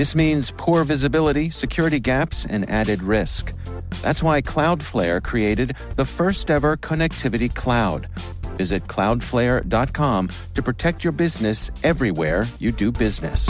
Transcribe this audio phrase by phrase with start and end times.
[0.00, 3.52] This means poor visibility, security gaps, and added risk.
[4.00, 8.08] That's why Cloudflare created the first ever connectivity cloud.
[8.56, 13.46] Visit cloudflare.com to protect your business everywhere you do business.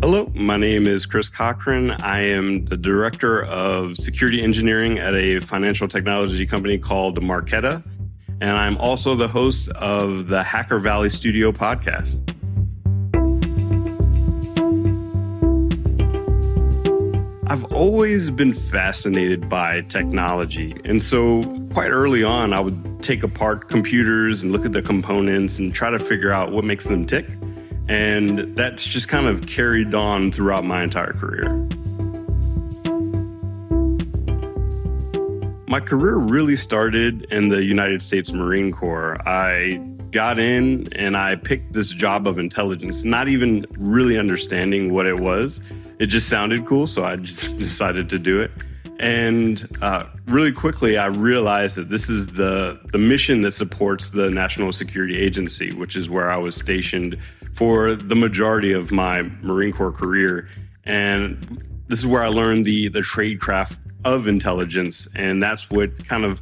[0.00, 1.90] Hello, my name is Chris Cochran.
[1.90, 7.82] I am the director of security engineering at a financial technology company called Marqeta.
[8.44, 12.20] And I'm also the host of the Hacker Valley Studio podcast.
[17.46, 20.76] I've always been fascinated by technology.
[20.84, 25.58] And so, quite early on, I would take apart computers and look at the components
[25.58, 27.26] and try to figure out what makes them tick.
[27.88, 31.66] And that's just kind of carried on throughout my entire career.
[35.74, 39.20] My career really started in the United States Marine Corps.
[39.26, 39.80] I
[40.12, 45.18] got in and I picked this job of intelligence, not even really understanding what it
[45.18, 45.60] was.
[45.98, 48.52] It just sounded cool, so I just decided to do it.
[49.00, 54.30] And uh, really quickly, I realized that this is the, the mission that supports the
[54.30, 57.18] National Security Agency, which is where I was stationed
[57.54, 60.48] for the majority of my Marine Corps career.
[60.84, 65.08] And this is where I learned the, the tradecraft of intelligence.
[65.14, 66.40] And that's what kind of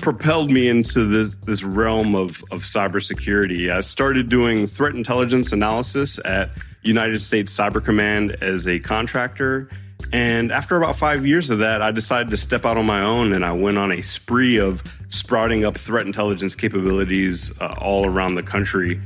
[0.00, 3.70] propelled me into this, this realm of, of cybersecurity.
[3.70, 6.50] I started doing threat intelligence analysis at
[6.82, 9.68] United States Cyber Command as a contractor.
[10.12, 13.32] And after about five years of that, I decided to step out on my own
[13.32, 18.34] and I went on a spree of sprouting up threat intelligence capabilities uh, all around
[18.34, 19.00] the country.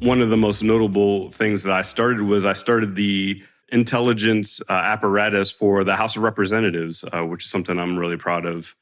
[0.00, 4.72] One of the most notable things that I started was I started the intelligence uh,
[4.72, 8.74] apparatus for the House of Representatives, uh, which is something I'm really proud of.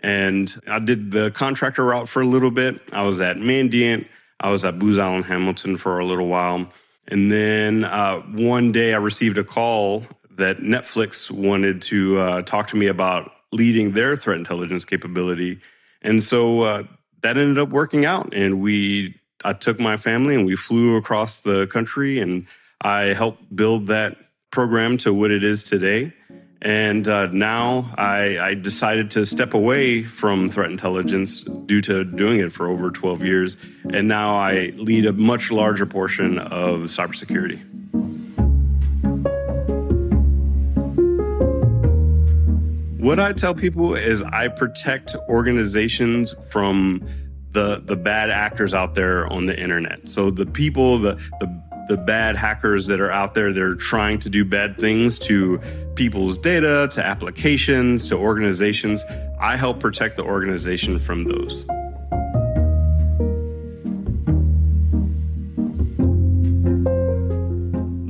[0.00, 2.80] And I did the contractor route for a little bit.
[2.90, 4.06] I was at Mandiant.
[4.40, 6.66] I was at Booz Allen Hamilton for a little while.
[7.06, 12.66] And then uh, one day I received a call that Netflix wanted to uh, talk
[12.68, 15.60] to me about leading their threat intelligence capability.
[16.00, 16.82] And so uh,
[17.20, 18.32] that ended up working out.
[18.34, 19.14] And we
[19.44, 22.46] I took my family and we flew across the country and
[22.80, 24.16] I helped build that
[24.50, 26.12] program to what it is today.
[26.60, 32.38] And uh, now I, I, decided to step away from threat intelligence due to doing
[32.38, 33.56] it for over 12 years.
[33.92, 37.60] And now I lead a much larger portion of cybersecurity.
[43.00, 47.04] What I tell people is I protect organizations from
[47.52, 50.08] the the bad actors out there on the internet.
[50.08, 54.18] So the people, the the the bad hackers that are out there that are trying
[54.20, 55.60] to do bad things to
[55.94, 59.04] people's data, to applications, to organizations.
[59.40, 61.64] I help protect the organization from those.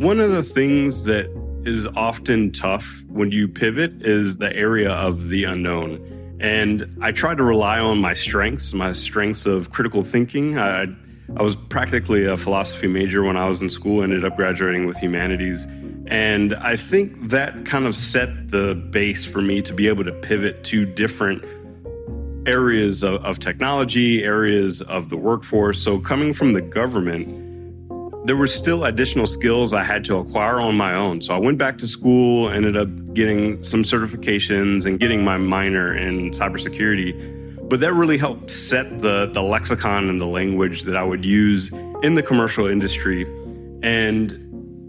[0.03, 1.27] One of the things that
[1.65, 6.12] is often tough when you pivot is the area of the unknown.
[6.43, 10.59] And I tried to rely on my strengths, my strengths of critical thinking.
[10.59, 10.87] I,
[11.37, 14.97] I was practically a philosophy major when I was in school, ended up graduating with
[14.97, 15.67] humanities.
[16.09, 20.11] And I think that kind of set the base for me to be able to
[20.11, 21.45] pivot to different
[22.45, 25.81] areas of, of technology, areas of the workforce.
[25.81, 27.29] So, coming from the government,
[28.25, 31.21] there were still additional skills I had to acquire on my own.
[31.21, 35.97] So I went back to school, ended up getting some certifications and getting my minor
[35.97, 37.69] in cybersecurity.
[37.69, 41.73] But that really helped set the, the lexicon and the language that I would use
[42.03, 43.23] in the commercial industry.
[43.83, 44.39] And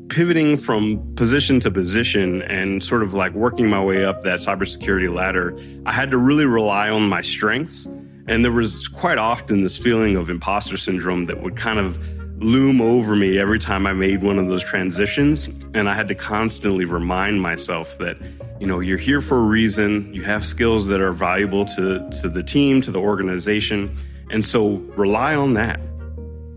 [0.09, 5.11] pivoting from position to position and sort of like working my way up that cybersecurity
[5.11, 5.57] ladder,
[5.87, 7.85] I had to really rely on my strengths.
[8.27, 11.97] And there was quite often this feeling of imposter syndrome that would kind of
[12.43, 15.47] loom over me every time I made one of those transitions.
[15.73, 18.17] And I had to constantly remind myself that,
[18.59, 20.13] you know, you're here for a reason.
[20.13, 23.97] You have skills that are valuable to, to the team, to the organization.
[24.29, 25.79] And so rely on that.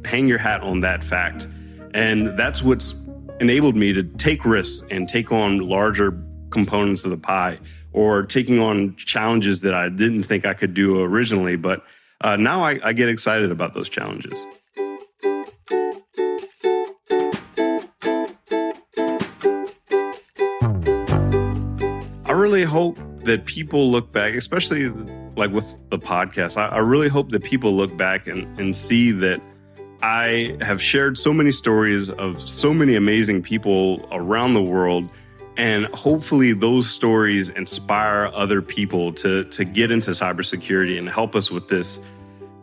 [0.04, 1.46] Hang your hat on that fact.
[1.94, 2.94] And that's what's
[3.40, 7.58] enabled me to take risks and take on larger components of the pie
[7.92, 11.56] or taking on challenges that I didn't think I could do originally.
[11.56, 11.82] But
[12.20, 14.44] uh, now I, I get excited about those challenges.
[22.46, 24.88] Really hope that people look back, especially
[25.37, 26.56] like with the podcast.
[26.56, 29.40] I, I really hope that people look back and, and see that
[30.00, 35.08] I have shared so many stories of so many amazing people around the world
[35.56, 41.50] and hopefully those stories inspire other people to to get into cybersecurity and help us
[41.50, 41.98] with this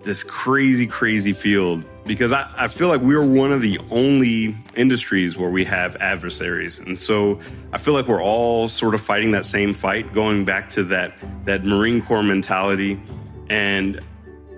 [0.04, 5.38] this crazy crazy field because I, I feel like we're one of the only industries
[5.38, 6.80] where we have adversaries.
[6.80, 7.40] And so
[7.72, 11.14] i feel like we're all sort of fighting that same fight going back to that
[11.46, 13.02] that marine corps mentality.
[13.50, 14.00] And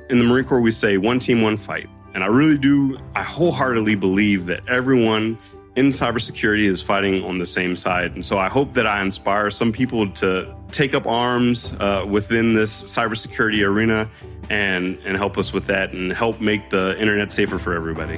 [0.10, 1.90] in the marine corps we say one team one fight.
[2.14, 5.38] And i really do i wholeheartedly believe that everyone
[5.76, 8.14] in cybersecurity is fighting on the same side.
[8.14, 12.54] And so I hope that I inspire some people to take up arms uh, within
[12.54, 14.10] this cybersecurity arena
[14.50, 18.18] and, and help us with that and help make the internet safer for everybody.